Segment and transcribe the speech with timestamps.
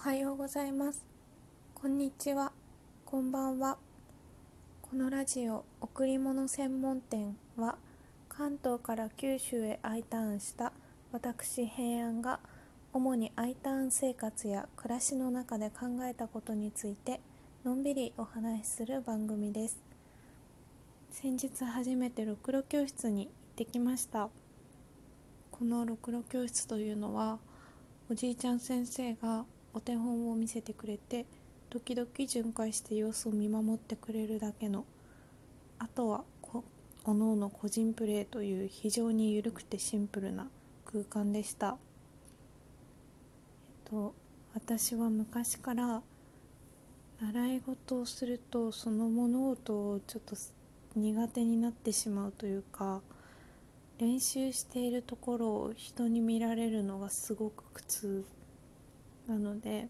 [0.00, 1.04] はようございます。
[1.74, 2.52] こんにちは。
[3.04, 3.78] こんばんは。
[4.80, 7.74] このラジオ贈り物専門店は
[8.28, 10.72] 関東から九州へ I ターンした
[11.10, 12.38] 私平安が
[12.92, 17.20] 主に I ターン生活や暮らしの中で考えたことについて
[17.64, 19.80] のんびりお話しする番組です。
[21.10, 24.28] 先日初めてろくろ教室に行ってきました。
[25.50, 27.40] このろくろ教室というのは
[28.08, 29.44] おじいちゃん先生が
[29.74, 31.26] お手本を見せてくれて
[31.70, 34.84] 時々巡回して様子を見守ってくれるだけの
[35.78, 36.24] あとは
[37.04, 40.48] おのおの個人プレーという非常に緩くてシンプルな
[40.84, 41.78] 空間でした、
[43.86, 44.14] えっと、
[44.54, 46.02] 私は昔から
[47.22, 50.36] 習い事をするとその物事をちょっと
[50.96, 53.00] 苦手になってしまうというか
[53.98, 58.24] 練習しているところを人に見られるのがすごく苦痛
[59.28, 59.88] なので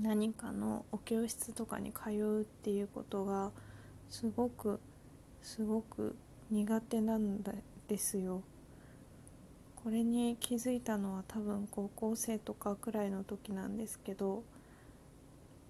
[0.00, 3.50] 何かのお教室とかに通うっていうことが
[4.10, 4.80] すごく
[5.42, 6.16] すごく
[6.50, 7.42] 苦手なん
[7.88, 8.42] ですよ。
[9.76, 14.44] これに気づいたのは多分高校生とかくらいの時なんですけど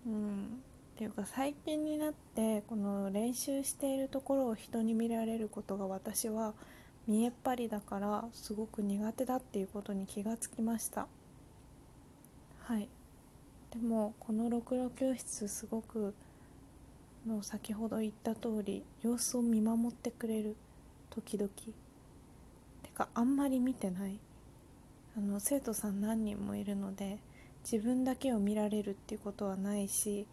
[0.07, 0.63] うん
[0.95, 6.53] っていうか最近になってこの練習しているところを人に見られることが私は
[7.07, 11.09] 見えっ張りだからすごく苦手だっていうことに気がつきました。
[12.65, 12.89] はい。
[13.73, 16.15] でもこのろくろ教室すごく
[17.27, 20.57] の先ほど言った通り様子を見守ってくれる
[21.11, 21.51] 時々。
[22.83, 24.19] てかあんまり見てない。
[25.17, 27.19] あの生徒さん何人もいるので
[27.71, 30.27] 自分だけを見られるっていうことはないし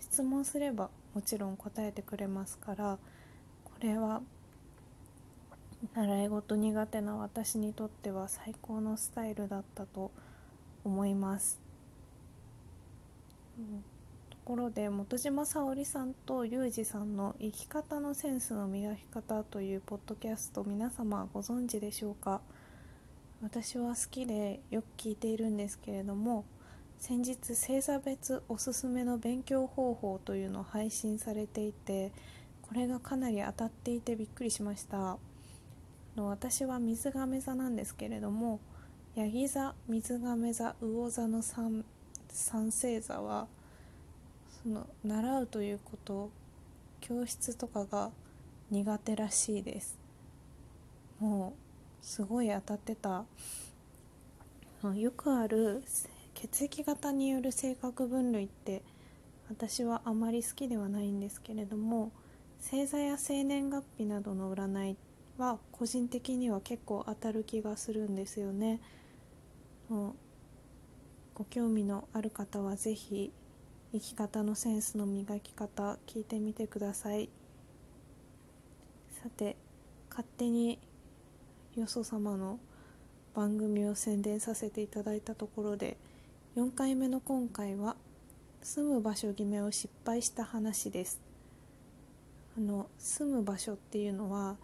[0.00, 2.98] 質問すればもちろん答えてくれますから
[3.64, 4.22] これは
[5.94, 10.10] 習い事苦手な私にとっては最高のスタイルだったと
[10.84, 11.71] 思います。
[14.30, 22.40] ところで本島沙織さんとユージさんの「生き方のセンスの磨き方」というポッドキャスト皆様ご存知でしょうか？
[23.42, 26.44] 私は好きでよく聞いているんですけれども
[26.98, 32.12] 先日星座別おすすめの勉強方法というのを配信されていて
[32.62, 35.18] これがかなり当たっていてびっくりしました。
[36.16, 38.60] 私は水亀座なんですけれども
[39.14, 41.84] ヤギ座水亀座魚座の 3,
[42.32, 43.46] 三星座は
[44.62, 46.30] その習うということ
[47.00, 48.10] 教室とかが
[48.70, 49.98] 苦手らしいです
[51.20, 51.54] も
[52.02, 53.24] うすごい当たってた
[54.94, 55.82] よくある
[56.34, 58.82] 血液型による性格分類って
[59.50, 62.10] 私はあまり好きではないんですけれども
[62.60, 64.96] 星座や生年月日などの占い
[65.36, 68.80] は個人的には結構当たる気がするんですよね。
[71.34, 73.32] ご興味のある方は是非
[73.92, 77.30] 生き方のセンスの磨き方聞いてみてください。
[79.22, 79.56] さて
[80.10, 80.78] 勝手に
[81.74, 82.58] よそ様の
[83.34, 85.96] 番組を宣伝させていただいたところで
[86.56, 87.96] 4回目の今回は
[88.60, 91.20] 住む場所決めを失敗した話です。
[92.58, 94.56] あの住む場所っていうのは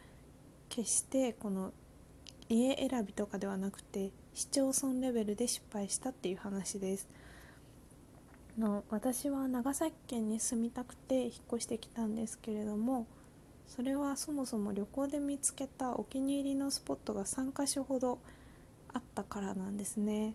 [0.69, 1.73] 決してこの
[2.49, 7.09] 家選びとかではなくて市町村レベルで失敗したっていう話です。
[8.59, 13.07] の私は長崎県に住みたくて引っ越してきたんですけれども
[13.69, 18.19] それはそもそも旅行で見つけたお気に入りのスポットが3か所ほど
[18.93, 20.35] あったからなんですね、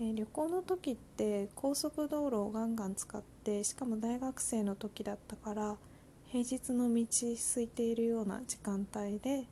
[0.00, 5.76] え、旅行の時って高速道路をガンガン使ってしかも大学生の時だったから
[6.26, 9.44] 平日の道空いているような時間帯で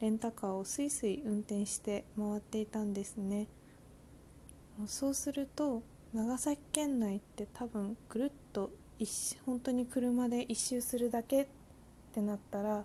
[0.00, 3.48] レンタカーをスイスイ運転して回っていたんですね。
[4.86, 5.82] そうすると
[6.14, 8.70] 長崎県内って多分ぐるっと
[9.46, 11.46] 本当に車で一周するだけっ
[12.12, 12.84] てなったら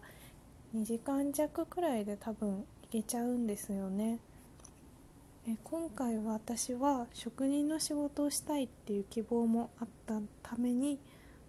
[0.75, 4.19] 2時間弱くらいで多分行けちゃうんですよね。
[5.47, 10.99] え今回は私は職人の仕事をしたいっていう希望もあったために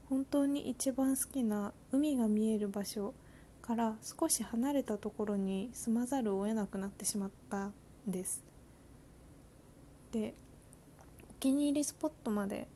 [0.09, 3.15] 本当に一番好きな海が見える場所
[3.67, 7.75] から少し離れたところに住まざるを得なくなってしまったん
[8.07, 8.45] です。
[10.13, 10.35] で
[11.31, 12.69] お気に入りスポットまで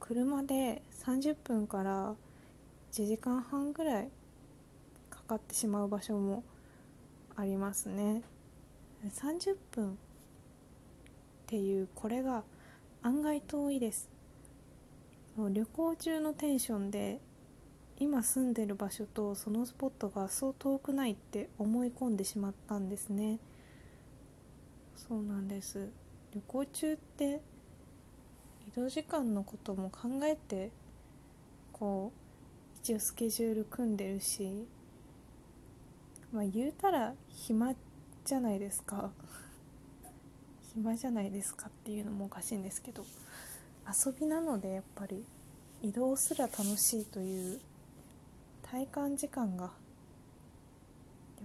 [0.00, 2.14] 車で30分から
[2.92, 4.08] 1時間半ぐらい
[5.08, 6.42] かかってしまう場所も
[7.36, 8.22] ありますね。
[9.04, 9.94] 30分っ
[11.46, 12.42] ていうこれが
[13.02, 14.08] 案外遠いです。
[15.36, 17.20] 旅行中のテンションで
[17.98, 23.38] 今住んでる場所とそのスポットがそう遠くないって思い込んでしまったんですね。
[24.96, 25.90] そうなんです。
[26.32, 27.40] 旅行中って
[28.66, 30.72] 移動時間のことも考えて
[31.72, 34.66] こう一応スケジュール組んでるし
[36.32, 37.74] まあ言うたら暇
[38.24, 39.12] じゃないですか。
[40.74, 43.04] 暇じゃないですかっていうのもおかしいんですけど
[43.86, 45.24] 遊びなのでやっぱり
[45.82, 47.60] 移動すら楽しいという
[48.70, 49.72] 体感時間がやっ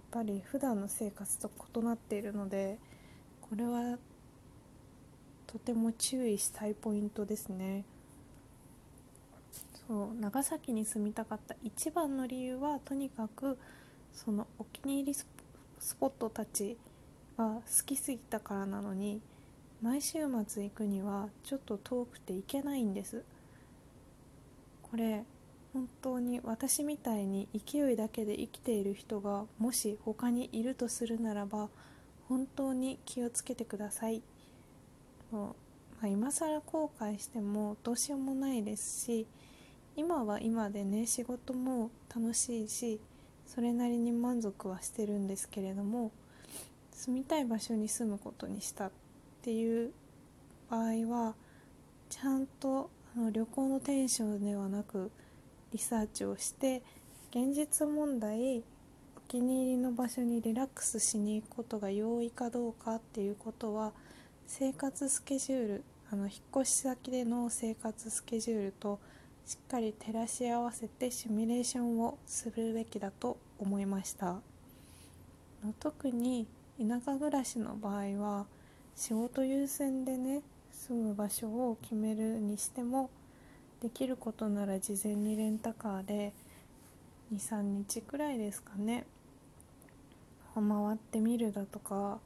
[0.09, 2.79] ぱり普段の生活と異なっているので
[3.41, 3.97] これは
[5.45, 7.83] とても注意したいポイントですね。
[9.87, 13.57] そう長崎に住みたかった一番の理由はとにかく
[14.13, 15.25] そのお気に入りス
[15.99, 16.77] ポットたち
[17.37, 19.21] が好きすぎたからなのに
[19.81, 23.23] 毎週末行くにはちょっと遠くて行けないんです。
[24.83, 25.23] これ
[25.73, 31.69] 本当に私みたいに勢いだけで生きている人がもし他にいるとするならば
[32.27, 34.21] 本当に気をつけてください、
[35.31, 35.53] ま
[36.01, 39.27] あ、今更後悔してもどうしようもないですし
[39.95, 42.99] 今は今でね仕事も楽しいし
[43.45, 46.11] それなりに満足はしてるんですけれども
[46.93, 48.91] 住みたい場所に住むことにしたっ
[49.41, 49.91] ていう
[50.69, 51.35] 場合は
[52.09, 55.11] ちゃんとあの旅行のテンションではなく
[55.71, 56.81] リサーチをして
[57.31, 58.63] 現実問題お
[59.27, 63.91] 気に入りの場所にリラックスしに行くことが容易かどうかっていうことは
[64.47, 68.99] 生活スケジュールあの引っ越し先での生活スケジュールと
[69.45, 74.37] しっかり照らし合わせてシミュレーションをするべきだと思いました。
[75.79, 76.47] 特に
[76.79, 78.45] 田舎暮らしの場合は
[78.95, 80.41] 仕事優先でね
[80.71, 83.09] 住む場所を決めるにしても
[83.81, 86.33] できることなら事前にレンタカーで
[87.33, 89.05] 23日くらいですかね。
[90.55, 92.19] 回ってみるだとか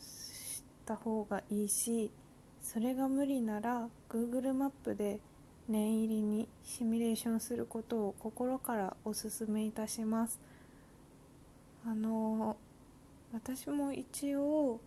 [0.00, 2.10] した方がいいし
[2.62, 5.20] それが無理なら Google マップで
[5.68, 10.40] 念入りにシミュレーションすることを心からお勧めいたします。
[11.86, 12.56] あの
[13.32, 14.80] 私も一応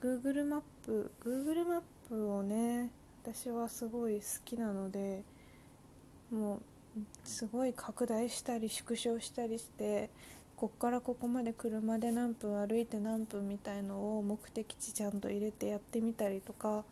[0.00, 2.90] Google マップ Google マップをね
[3.32, 5.24] 私はすごい好きなので
[6.30, 6.60] も
[6.96, 10.10] うすごい拡大したり縮小したりして
[10.54, 16.84] こっからここまで車で何分歩いて何分みたいのを目的地ちゃんと入れてやってみたりとか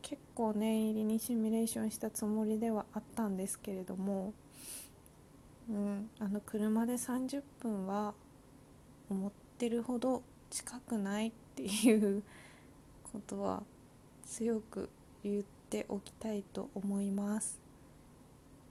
[0.00, 4.32] 結構念入りにシミュレーションしたつもりではあったんですけれども、
[5.68, 8.14] うん、あの車で30分は
[9.10, 12.22] 思ってるほど近くないっていう
[13.12, 13.64] ことは
[14.24, 14.88] 強く
[15.24, 15.42] 言っ
[15.74, 17.60] ておきたいと思います。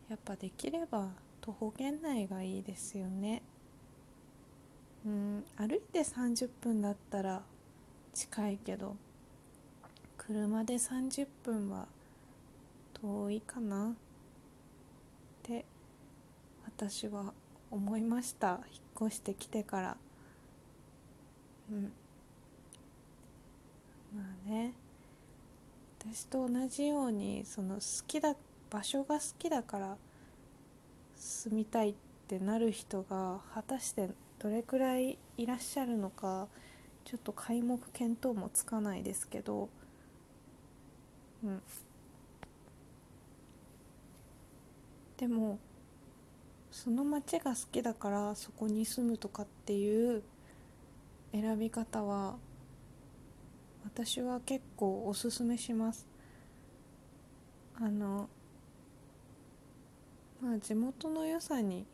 [0.10, 1.10] やっぱできれば
[1.42, 3.42] 徒歩圏内がいいですよね。
[5.06, 7.42] うん歩いて30分だったら
[8.14, 8.96] 近いけど
[10.18, 11.88] 車で30分は
[12.94, 13.90] 遠いかな。
[13.90, 13.94] っ
[15.44, 15.66] て
[16.66, 17.34] 私は
[17.70, 18.62] 思いました。
[18.72, 19.98] 引っ越してきてから。
[21.70, 21.92] うん。
[24.16, 24.83] まあね。
[26.12, 28.36] 私と同じようにその好きだ
[28.70, 29.98] 場所が好きだから
[31.16, 31.94] 住みたいっ
[32.28, 34.10] てなる人が果たして
[34.40, 36.48] どれくらいいらっしゃるのか
[37.06, 39.70] ちょっと皆目見当もつかないですけど
[41.44, 41.62] うん。
[45.18, 45.60] でも
[46.72, 50.24] その町が好きだからそこに住むとかっていう
[51.32, 52.36] 選び方は
[53.86, 56.08] 私は結構おすすめします。
[57.76, 58.30] あの
[60.42, 61.86] まあ地元の良さに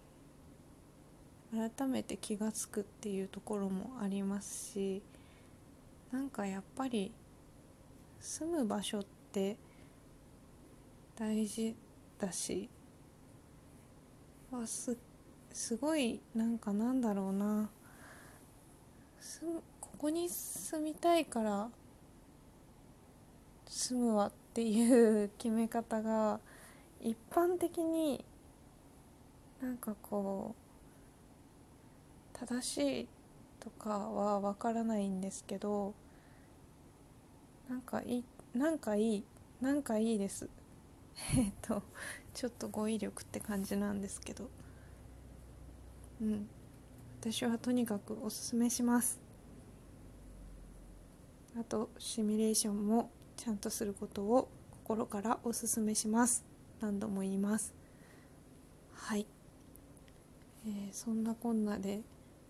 [1.52, 5.02] 改めて気が付くっていうところもありますし
[6.12, 7.12] なんかやっぱり
[8.20, 9.58] 住む場所って
[11.18, 11.76] 大事
[12.20, 12.70] だし
[14.52, 14.98] わす
[15.54, 17.70] すごいなんかなんだろうな。
[19.20, 19.42] す
[19.80, 21.70] ここに住みたいから
[23.70, 26.40] 住むわっていう決め方が
[27.00, 28.26] 一般的に
[29.62, 30.56] なんかこ
[32.34, 33.08] う正しい
[33.60, 35.94] とかはわからないんですけど
[37.70, 38.24] なんかいい
[38.58, 39.24] なんかいい
[39.62, 40.50] なんかいいです。
[41.38, 41.84] えっと
[42.34, 44.50] ちょっと語彙力って感じなんですけど。
[46.22, 46.50] うん。
[47.22, 49.20] 私はとにかくおすすめします。
[51.60, 54.50] あとシミュレーションもちゃんとすることを
[54.86, 56.44] 心からお勧めします。
[56.82, 57.74] 何度も言います。
[58.92, 59.26] はい、
[60.66, 62.02] えー、そんなこんなで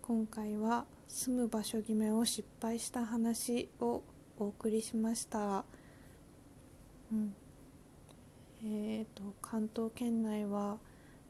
[0.02, 4.02] 今回は住む場所決めを失敗した話を
[4.36, 5.64] お送りしました。
[7.12, 7.34] うん。
[8.64, 10.78] えーと、関東圏内は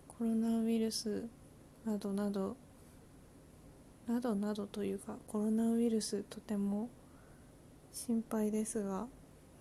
[0.08, 1.28] コロナウイルス
[1.84, 2.56] などなど
[4.08, 6.88] などなどというかコロナウイルスとても
[7.92, 9.06] 心配ですが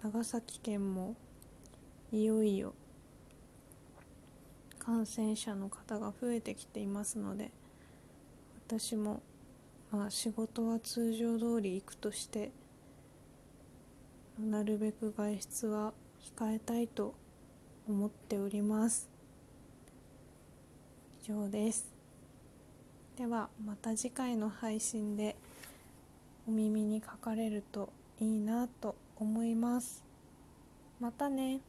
[0.02, 1.16] 長崎県も
[2.12, 2.74] いよいよ
[4.80, 7.52] 感染者の方が増えてきていますので
[8.68, 9.22] 私も
[9.92, 12.52] まあ仕事は通常通り行くとして
[14.40, 15.94] なるべく外出は
[16.38, 17.14] 控えたいと
[17.88, 19.10] 思っております。
[21.22, 21.92] 以上です。
[23.18, 25.36] ではまた次回の配信で
[26.48, 27.92] お耳にかかれると
[28.22, 30.04] いいなと思います。
[31.00, 31.60] またね。